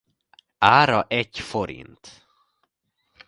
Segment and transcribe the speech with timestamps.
[0.65, 2.23] Ára egy forint.